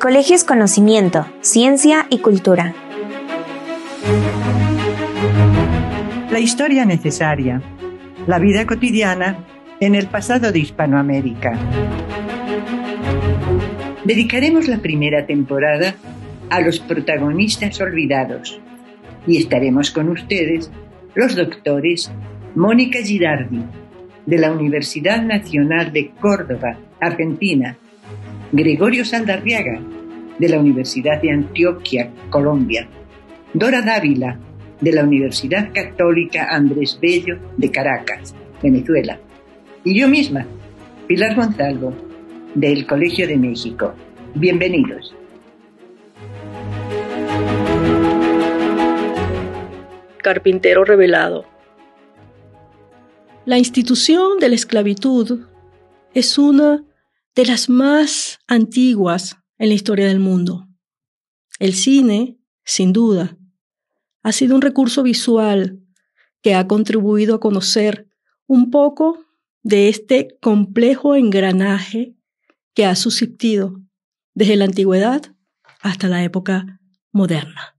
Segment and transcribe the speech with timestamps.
[0.00, 2.74] colegio es conocimiento, ciencia y cultura.
[6.30, 7.60] La historia necesaria.
[8.26, 9.44] La vida cotidiana
[9.78, 11.52] en el pasado de Hispanoamérica.
[14.04, 15.94] Dedicaremos la primera temporada
[16.48, 18.58] a los protagonistas olvidados
[19.26, 20.70] y estaremos con ustedes
[21.14, 22.10] los doctores
[22.54, 23.62] Mónica Girardi,
[24.24, 27.76] de la Universidad Nacional de Córdoba, Argentina,
[28.52, 29.80] Gregorio Saldarriaga,
[30.40, 32.88] de la Universidad de Antioquia, Colombia,
[33.54, 34.40] Dora Dávila,
[34.80, 39.20] de la Universidad Católica Andrés Bello de Caracas, Venezuela,
[39.84, 40.46] y yo misma,
[41.06, 41.94] Pilar Gonzalo,
[42.56, 43.94] del Colegio de México.
[44.34, 45.14] Bienvenidos.
[50.22, 51.44] Carpintero revelado.
[53.44, 55.46] La institución de la esclavitud
[56.14, 56.82] es una
[57.34, 60.68] de las más antiguas en la historia del mundo.
[61.58, 63.36] El cine, sin duda,
[64.22, 65.80] ha sido un recurso visual
[66.42, 68.08] que ha contribuido a conocer
[68.46, 69.24] un poco
[69.62, 72.16] de este complejo engranaje
[72.74, 73.80] que ha subsistido
[74.34, 75.22] desde la antigüedad
[75.80, 76.80] hasta la época
[77.12, 77.76] moderna.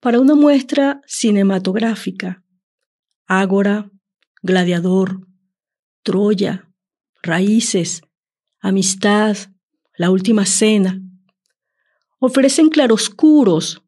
[0.00, 2.44] Para una muestra cinematográfica,
[3.26, 3.90] Ágora,
[4.42, 5.26] Gladiador,
[6.02, 6.70] Troya,
[7.26, 8.02] Raíces,
[8.60, 9.36] Amistad,
[9.96, 11.00] La Última Cena,
[12.18, 13.82] ofrecen claroscuros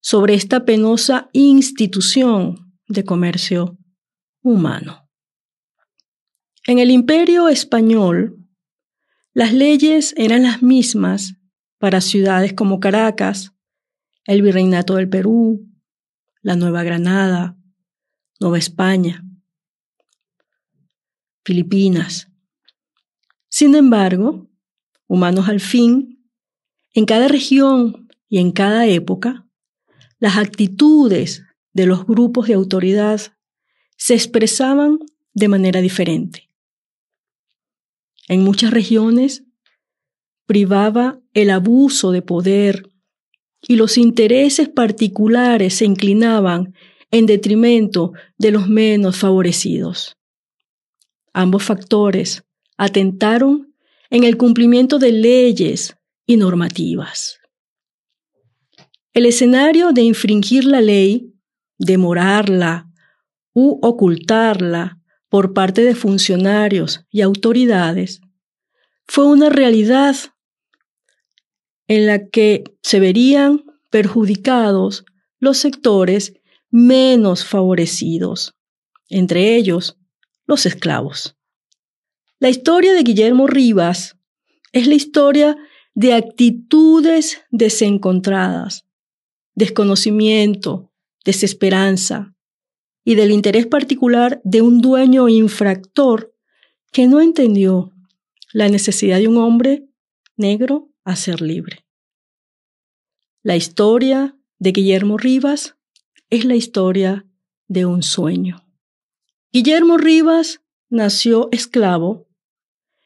[0.00, 3.78] sobre esta penosa institución de comercio
[4.42, 5.08] humano.
[6.66, 8.36] En el imperio español,
[9.32, 11.36] las leyes eran las mismas
[11.78, 13.52] para ciudades como Caracas,
[14.26, 15.66] el Virreinato del Perú,
[16.42, 17.56] la Nueva Granada,
[18.38, 19.24] Nueva España,
[21.44, 22.29] Filipinas.
[23.60, 24.48] Sin embargo,
[25.06, 26.26] humanos al fin,
[26.94, 29.46] en cada región y en cada época,
[30.18, 31.42] las actitudes
[31.74, 33.20] de los grupos de autoridad
[33.98, 34.98] se expresaban
[35.34, 36.48] de manera diferente.
[38.28, 39.44] En muchas regiones
[40.46, 42.88] privaba el abuso de poder
[43.60, 46.72] y los intereses particulares se inclinaban
[47.10, 50.16] en detrimento de los menos favorecidos.
[51.34, 52.42] Ambos factores
[52.80, 53.74] atentaron
[54.08, 57.38] en el cumplimiento de leyes y normativas.
[59.12, 61.34] El escenario de infringir la ley,
[61.76, 62.88] demorarla
[63.52, 64.98] u ocultarla
[65.28, 68.22] por parte de funcionarios y autoridades
[69.06, 70.16] fue una realidad
[71.86, 75.04] en la que se verían perjudicados
[75.38, 76.32] los sectores
[76.70, 78.54] menos favorecidos,
[79.10, 79.98] entre ellos
[80.46, 81.36] los esclavos.
[82.42, 84.16] La historia de Guillermo Rivas
[84.72, 85.58] es la historia
[85.92, 88.86] de actitudes desencontradas,
[89.54, 90.90] desconocimiento,
[91.22, 92.34] desesperanza
[93.04, 96.34] y del interés particular de un dueño infractor
[96.92, 97.92] que no entendió
[98.54, 99.86] la necesidad de un hombre
[100.38, 101.84] negro a ser libre.
[103.42, 105.76] La historia de Guillermo Rivas
[106.30, 107.26] es la historia
[107.68, 108.66] de un sueño.
[109.52, 112.29] Guillermo Rivas nació esclavo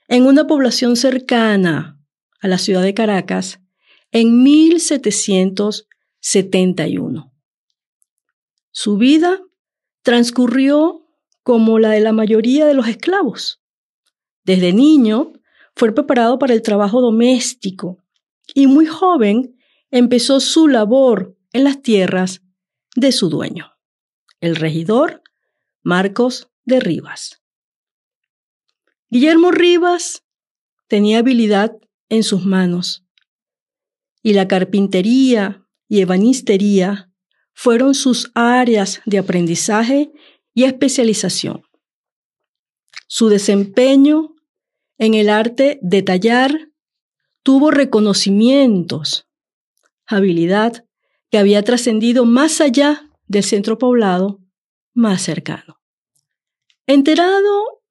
[0.08, 1.98] en una población cercana
[2.40, 3.60] a la ciudad de Caracas
[4.10, 7.32] en 1771.
[8.70, 9.42] Su vida
[10.02, 11.06] transcurrió
[11.42, 13.62] como la de la mayoría de los esclavos.
[14.44, 15.32] Desde niño
[15.74, 17.98] fue preparado para el trabajo doméstico
[18.54, 19.56] y muy joven
[19.90, 22.42] empezó su labor en las tierras
[22.96, 23.72] de su dueño,
[24.40, 25.22] el regidor
[25.82, 27.43] Marcos de Rivas.
[29.14, 30.24] Guillermo Rivas
[30.88, 31.76] tenía habilidad
[32.08, 33.04] en sus manos
[34.24, 37.12] y la carpintería y ebanistería
[37.52, 40.10] fueron sus áreas de aprendizaje
[40.52, 41.62] y especialización.
[43.06, 44.34] Su desempeño
[44.98, 46.72] en el arte de tallar,
[47.44, 49.28] tuvo reconocimientos,
[50.06, 50.86] habilidad
[51.30, 54.40] que había trascendido más allá del centro poblado
[54.92, 55.80] más cercano.
[56.88, 57.83] Enterado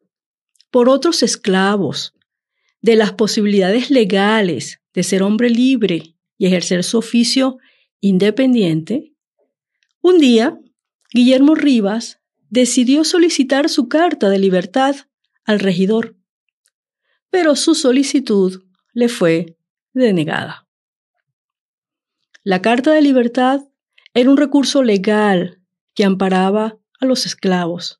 [0.74, 2.16] por otros esclavos
[2.82, 7.60] de las posibilidades legales de ser hombre libre y ejercer su oficio
[8.02, 9.14] independiente,
[10.02, 10.60] un día
[11.14, 14.96] Guillermo Rivas decidió solicitar su carta de libertad
[15.46, 16.16] al regidor
[17.34, 18.62] pero su solicitud
[18.94, 19.58] le fue
[19.92, 20.68] denegada.
[22.44, 23.62] La Carta de Libertad
[24.14, 25.60] era un recurso legal
[25.96, 28.00] que amparaba a los esclavos,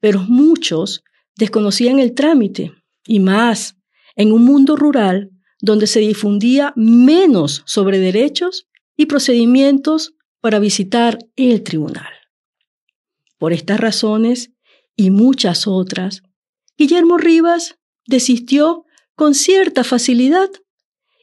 [0.00, 1.04] pero muchos
[1.38, 2.72] desconocían el trámite
[3.06, 3.76] y más
[4.16, 5.30] en un mundo rural
[5.60, 12.12] donde se difundía menos sobre derechos y procedimientos para visitar el tribunal.
[13.38, 14.50] Por estas razones
[14.96, 16.22] y muchas otras,
[16.76, 20.50] Guillermo Rivas desistió con cierta facilidad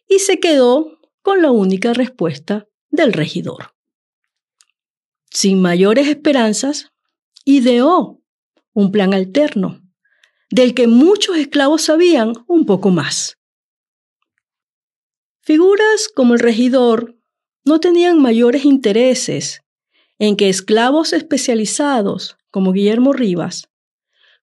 [0.07, 3.75] y se quedó con la única respuesta del regidor.
[5.29, 6.93] Sin mayores esperanzas,
[7.43, 8.21] ideó
[8.71, 9.84] un plan alterno,
[10.49, 13.37] del que muchos esclavos sabían un poco más.
[15.41, 17.15] Figuras como el regidor
[17.63, 19.61] no tenían mayores intereses
[20.19, 23.69] en que esclavos especializados como Guillermo Rivas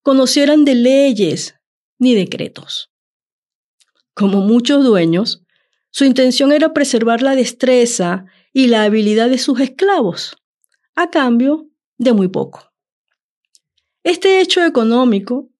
[0.02, 1.54] conocieran de leyes
[1.98, 2.90] ni decretos.
[4.14, 5.42] Como muchos dueños,
[5.90, 10.36] su intención era preservar la destreza y la habilidad de sus esclavos,
[10.94, 12.72] a cambio de muy poco.
[14.02, 15.51] Este hecho económico,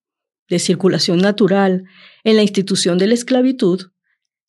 [0.53, 1.85] de circulación natural
[2.25, 3.91] en la institución de la esclavitud,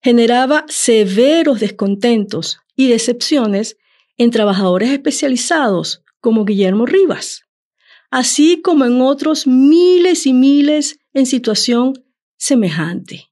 [0.01, 3.77] generaba severos descontentos y decepciones
[4.17, 7.43] en trabajadores especializados como Guillermo Rivas,
[8.11, 11.93] así como en otros miles y miles en situación
[12.37, 13.29] semejante.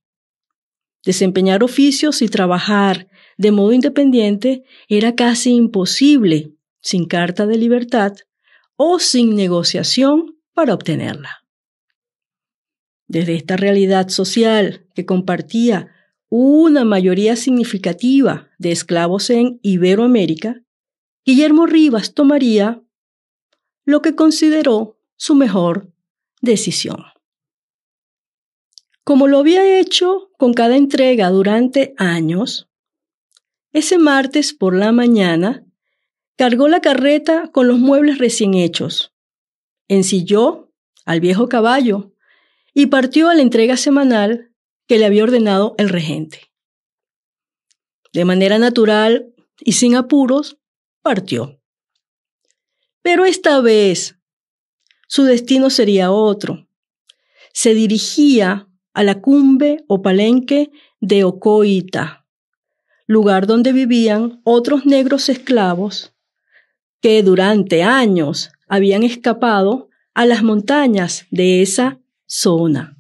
[1.04, 8.14] Desempeñar oficios y trabajar de modo independiente era casi imposible sin carta de libertad
[8.78, 11.41] o sin negociación para obtenerla.
[13.12, 15.92] Desde esta realidad social que compartía
[16.30, 20.64] una mayoría significativa de esclavos en Iberoamérica,
[21.26, 22.82] Guillermo Rivas tomaría
[23.84, 25.94] lo que consideró su mejor
[26.42, 27.04] decisión.
[29.04, 32.70] Como lo había hecho con cada entrega durante años,
[33.74, 35.66] ese martes por la mañana
[36.38, 39.14] cargó la carreta con los muebles recién hechos,
[39.90, 40.72] ensilló
[41.04, 42.14] al viejo caballo
[42.74, 44.52] y partió a la entrega semanal
[44.88, 46.52] que le había ordenado el regente.
[48.14, 50.58] De manera natural y sin apuros,
[51.02, 51.62] partió.
[53.02, 54.18] Pero esta vez
[55.08, 56.68] su destino sería otro.
[57.54, 62.26] Se dirigía a la cumbre o palenque de Ocoita,
[63.08, 66.14] lugar donde vivían otros negros esclavos
[67.02, 72.01] que durante años habían escapado a las montañas de esa
[72.32, 72.98] zona.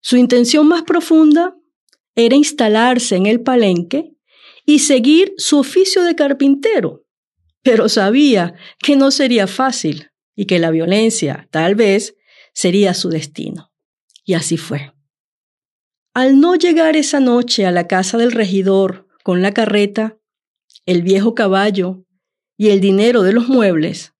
[0.00, 1.56] Su intención más profunda
[2.16, 4.10] era instalarse en el palenque
[4.66, 7.04] y seguir su oficio de carpintero,
[7.62, 12.16] pero sabía que no sería fácil y que la violencia, tal vez,
[12.52, 13.70] sería su destino.
[14.24, 14.92] Y así fue.
[16.12, 20.18] Al no llegar esa noche a la casa del regidor con la carreta,
[20.86, 22.04] el viejo caballo
[22.56, 24.12] y el dinero de los muebles,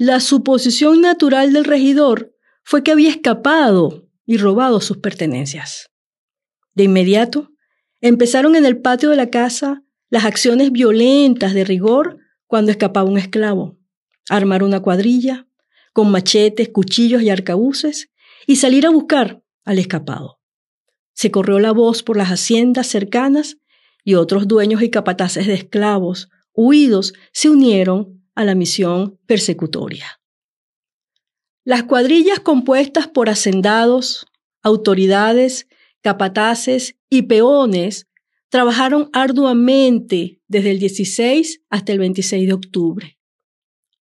[0.00, 5.90] la suposición natural del regidor fue que había escapado y robado sus pertenencias.
[6.72, 7.50] De inmediato,
[8.00, 12.16] empezaron en el patio de la casa las acciones violentas de rigor
[12.46, 13.76] cuando escapaba un esclavo,
[14.30, 15.46] armar una cuadrilla
[15.92, 18.10] con machetes, cuchillos y arcabuces
[18.46, 20.40] y salir a buscar al escapado.
[21.12, 23.58] Se corrió la voz por las haciendas cercanas
[24.02, 30.20] y otros dueños y capataces de esclavos huidos se unieron a la misión persecutoria.
[31.64, 34.26] Las cuadrillas compuestas por hacendados,
[34.62, 35.68] autoridades,
[36.00, 38.06] capataces y peones
[38.48, 43.18] trabajaron arduamente desde el 16 hasta el 26 de octubre.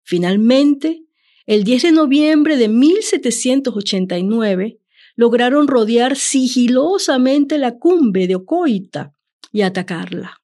[0.03, 1.05] Finalmente,
[1.47, 4.79] el 10 de noviembre de 1789,
[5.17, 9.13] lograron rodear sigilosamente la cumbre de Ocoita
[9.51, 10.38] y atacarla.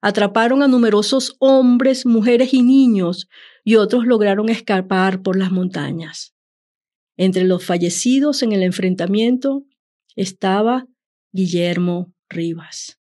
[0.00, 3.28] Atraparon a numerosos hombres, mujeres y niños
[3.64, 6.34] y otros lograron escapar por las montañas.
[7.16, 9.64] Entre los fallecidos en el enfrentamiento
[10.14, 10.86] estaba
[11.32, 12.98] Guillermo Rivas.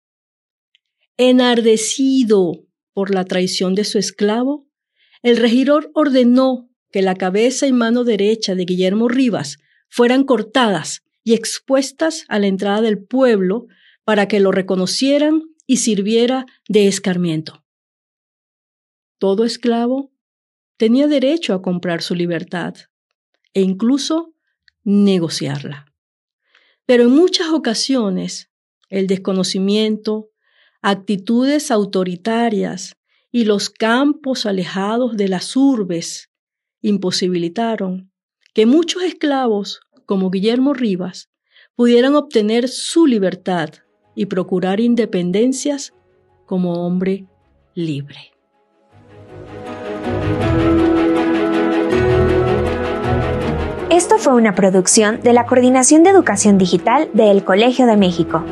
[1.18, 4.68] Enardecido por la traición de su esclavo,
[5.22, 9.58] el regidor ordenó que la cabeza y mano derecha de Guillermo Rivas
[9.90, 13.68] fueran cortadas y expuestas a la entrada del pueblo
[14.04, 17.64] para que lo reconocieran y sirviera de escarmiento.
[19.20, 20.12] Todo esclavo
[20.76, 22.76] tenía derecho a comprar su libertad
[23.54, 24.36] e incluso
[24.84, 25.86] negociarla.
[26.86, 28.50] Pero en muchas ocasiones
[28.90, 30.32] el desconocimiento,
[30.82, 32.98] actitudes autoritarias
[33.32, 36.32] y los campos alejados de las urbes
[36.82, 38.12] imposibilitaron
[38.54, 41.30] que muchos esclavos, como Guillermo Rivas,
[41.76, 43.76] pudieran obtener su libertad
[44.16, 45.94] y procurar independencias
[46.46, 47.26] como hombre
[47.74, 48.32] libre.
[53.90, 58.44] Esto fue una producción de la Coordinación de Educación Digital del Colegio de México.